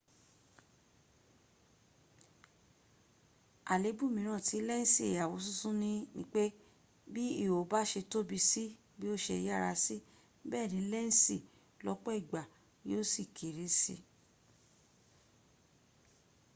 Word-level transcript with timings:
àléébù 3.73 4.05
mìíràn 4.15 4.41
tí 4.47 4.57
lẹ́ǹsì 4.69 5.05
àwosúnsún 5.23 5.77
nipé 6.17 6.43
bi 7.13 7.23
ihò 7.43 7.59
bà 7.71 7.79
ṣe 7.91 8.01
tóbi 8.11 8.37
sí 8.49 8.63
bí 8.97 9.05
o 9.13 9.15
ṣe 9.25 9.35
yára 9.47 9.73
sí 9.83 9.95
bẹẹni 10.49 10.81
lẹ́ǹsì 10.93 11.37
lọ́pọ̀ 11.85 12.13
ìgbà 12.19 12.41
yíò 12.89 13.01
sì 13.11 13.23
kéré 13.37 13.65
sí 13.81 13.95